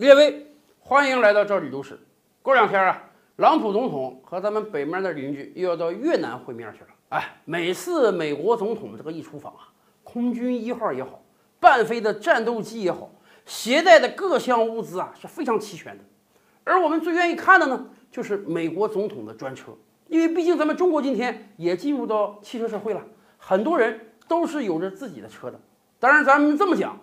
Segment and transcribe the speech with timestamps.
[0.00, 0.46] 列位，
[0.78, 2.00] 欢迎来到这里都市。
[2.40, 3.02] 过两天啊，
[3.36, 6.86] 朗普总统和咱们北面的邻居又要到越南会面去了。
[7.10, 9.68] 哎，每次美国总统这个一出访啊，
[10.02, 11.20] 空军一号也好，
[11.60, 13.10] 伴飞的战斗机也好，
[13.44, 16.02] 携带的各项物资啊是非常齐全的。
[16.64, 19.70] 而我们最愿意看的呢，就是美国总统的专车，
[20.08, 23.04] 因为毕竟咱们中国今天也进入到汽车社会了，
[23.36, 25.60] 很多人都是有着自己的车的。
[25.98, 26.98] 当然，咱们这么讲，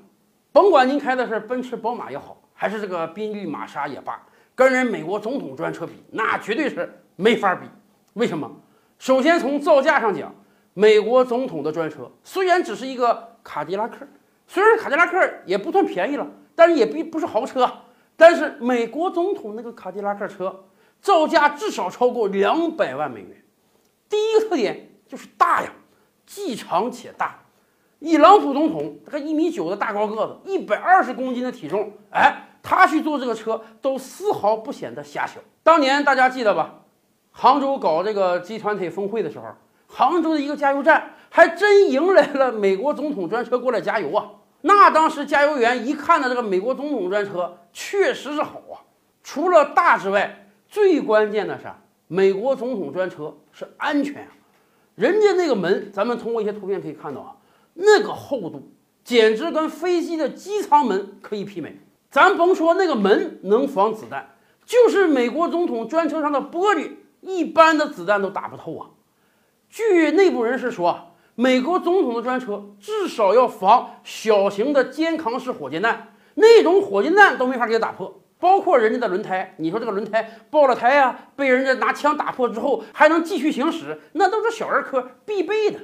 [0.52, 2.41] 甭管您开的是奔驰、宝马也好。
[2.59, 4.19] 还是这个宾利、玛莎也罢，
[4.55, 7.67] 跟人美国总统专车比，那绝对是没法比。
[8.13, 8.52] 为什么？
[8.98, 10.34] 首先从造价上讲，
[10.73, 13.98] 美国总统的专车虽然只是一个卡迪拉克，
[14.48, 17.71] 虽然卡迪拉克也不算便宜了，但是也并不是豪车。
[18.15, 20.65] 但是美国总统那个卡迪拉克车
[20.99, 23.43] 造价至少超过两百万美元。
[24.09, 25.71] 第一个特点就是大呀，
[26.26, 27.39] 既长且大。
[27.99, 32.45] 以朗普总统这个一米九的大高个子，一百二十公斤的体重，哎。
[32.70, 35.39] 他去坐这个车都丝毫不显得狭小。
[35.63, 36.82] 当年大家记得吧？
[37.32, 39.46] 杭州搞这个集团体峰会的时候，
[39.87, 44.32] 杭州的一个加油站还真迎来了美国总统专车过来加油啊！
[44.60, 48.84] 那当时加油员一看到这个美国总统专车，确实是好啊。
[49.23, 51.68] 除了大之外，最关键的是
[52.07, 54.32] 美国总统专车是安全啊。
[54.95, 57.38] 人家那个门，咱们通过一些图片可以看到啊，
[57.76, 58.70] 那个厚度
[59.05, 61.77] 简直跟飞机的机舱门可以媲美。
[62.10, 66.91] 咱甭说那个门能防子弹，就是美国总统专车上的玻璃，
[67.22, 68.90] 一般的子弹都打不透啊。
[69.69, 78.22] 据内部人士说，美国总统的专车至少要防小型的肩扛式火箭弹，那种火箭弹都没法给它打破。
[78.40, 85.80] 包括人家的轮胎，你说这个轮胎爆了胎啊，被人家拿枪打破之后还能继续行驶，那都是小儿科必备的。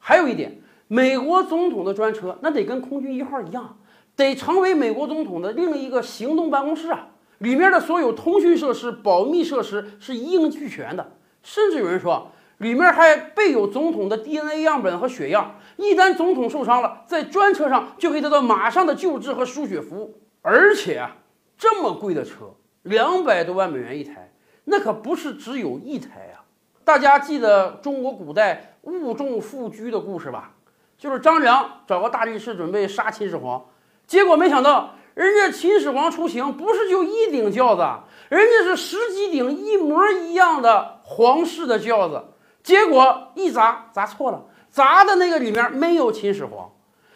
[0.00, 3.78] 还有一点，美国总统的专车那得跟空军一号一样。
[4.16, 7.08] 得成为美国总统的另一个行动办公室啊！
[7.38, 20.20] 里面的所有通讯设施、保密设施是一应俱全的，甚至有人说里面还备有总统的 DNA 样本和血样，一旦总统受伤了，在专车上就可以得到马上的救治和输血服务。
[20.42, 21.16] 而且啊，
[21.58, 24.32] 这么贵的车，两百多万美元一台，
[24.64, 26.44] 那可不是只有一台啊！
[26.84, 30.52] 大家记得中国古代物重富居的故事吧？
[30.96, 33.64] 就是张良找个大力士准备杀秦始皇。
[34.06, 37.82] 结果没想到，人家秦始皇出行不是就一顶轿子，
[38.28, 42.24] 人家是十几顶一模一样的皇室的轿子。
[42.62, 46.70] 结果一砸砸错了，砸的那个里面没有秦始皇。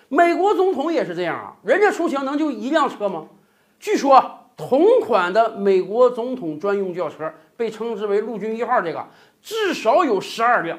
[0.08, 3.26] 美国总统也是这样啊，人家出行能就一辆车吗？
[3.78, 9.06] 据说同款的美国总统专用轿车，被称之为陆军一号，这个
[9.42, 10.78] 至少有十二辆，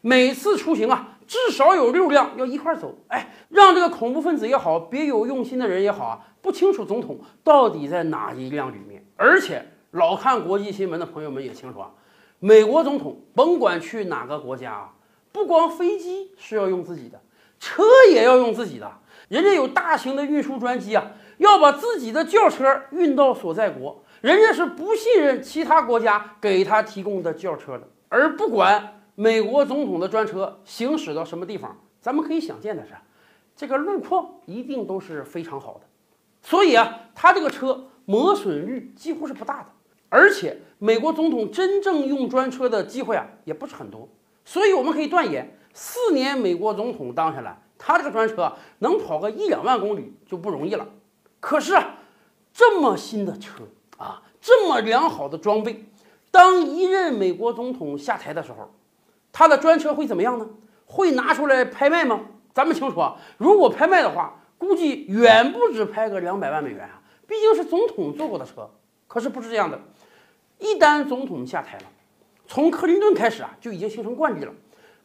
[0.00, 1.17] 每次出行啊。
[1.28, 9.04] 至少有六辆要一块走，哎，让这个恐怖分子也好，别有用心的人也好啊，不清楚总统到底在哪一辆里面。
[9.14, 11.90] 而且老看国际新闻的朋友们也清楚啊，
[12.38, 14.94] 美国总统甭管去哪个国家啊，
[15.30, 17.20] 不光飞机是要用自己的，
[17.60, 18.90] 车也要用自己的。
[19.28, 28.94] 人家有大型的运输专机啊，要把自己的轿车运到所在国，人家是不信任其他国家给他提供的轿车的，而不管。
[29.20, 32.92] 美国总统的专车行驶到什么地方，咱们可以想见的是，
[33.56, 35.80] 这个路况一定都是非常好的，
[36.40, 39.66] 所以啊，他这个车磨损率几乎是不大的，
[40.08, 44.08] 而且美国总统真正用专车的机会啊也不是很多，
[44.44, 50.86] 所以我们可以断言，四年美国总统当下来，他这个专车能跑个一两万公里就不容易了。
[51.40, 51.96] 可是啊，
[52.52, 53.64] 这么新的车
[53.96, 55.86] 啊，这么良好的装备，
[56.30, 58.70] 当一任美国总统下台的时候。
[59.38, 60.48] 他的专车会怎么样呢？
[60.84, 62.22] 会拿出来拍卖吗？
[62.52, 67.00] 咱们清楚啊，如果拍卖的话，估计远不止拍个两百万美元啊。
[67.24, 68.68] 毕竟是总统坐过的车。
[69.06, 69.80] 可是不是这样的，
[70.58, 71.84] 一旦总统下台了，
[72.48, 74.52] 从克林顿开始啊，就已经形成惯例了。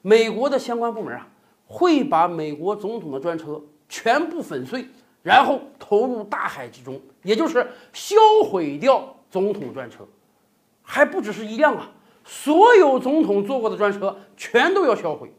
[0.01, 1.27] 美国的相关部门啊，
[1.67, 4.87] 会把美国总统的专车全部粉碎，
[5.21, 8.15] 然后投入大海之中，也就是销
[8.49, 10.07] 毁掉总统专车，
[10.81, 11.91] 还不只是一辆啊。
[12.23, 15.31] 所有总统坐过的专车全都要销毁，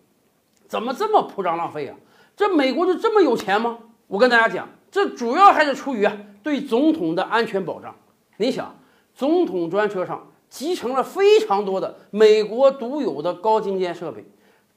[0.69, 1.97] 怎么这么铺张浪费啊？
[2.37, 3.79] 这美国就这么有钱吗？
[4.07, 7.95] 我跟大家讲，这主要还是出于啊对总统的安全保障。
[8.37, 8.77] 你想，
[9.15, 14.25] 总统专车上集成了非常多的美国独有的高精尖设备，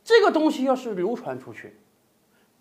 [0.04, 1.78] 这个东西要是流传出去，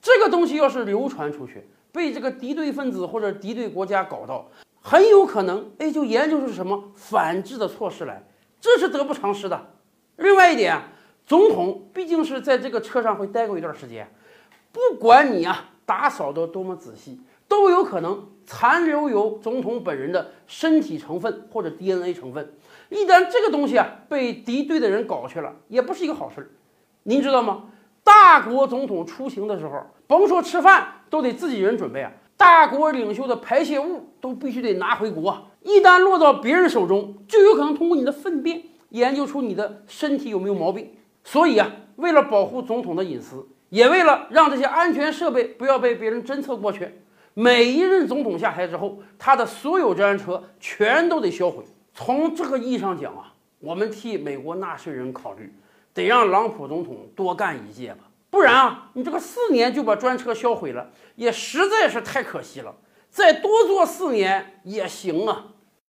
[0.02, 4.48] 这个东西要是流传出去，被这个敌对分子或者敌对国家搞到，
[4.80, 8.26] 很有可能哎就研究出什么反制的措施来。
[8.60, 9.74] 这是得不偿失的。
[10.16, 10.80] 另外一点，
[11.26, 14.08] 总统毕竟是在这个车上会待过一段时间，
[14.72, 22.54] 不管你啊打扫的多么仔细，都有可能残留有总统本人的身体成分或者 DNA 成分。
[22.88, 26.50] 一旦这个东西啊被敌对的人搞去了，也不是一个好事儿。
[27.02, 27.64] 您知道吗？
[28.02, 32.12] 大国总统出行的时候，甭说吃饭，都得自己人准备啊。
[32.36, 40.90] 大国领袖的排泄物都必须得拿回国，一旦落到别人手中，就有可能通过你的粪便研究出你的身体有没有毛病。
[41.24, 46.92] 所以啊，为了保护总统的隐私，也为了让这些安全设备不要被别人侦测过去，
[47.34, 51.64] 每一任总统下台之后，他的所有战车全都得销毁。
[51.94, 55.52] 从这个意义上讲啊，我们替美国纳税人考虑，
[55.94, 58.05] 得让朗普总统多干一届吧。
[58.30, 62.76] 不然啊，你这个四年就把专车销毁了，也实在是太可惜了。
[63.08, 65.46] 再多做四年也行啊。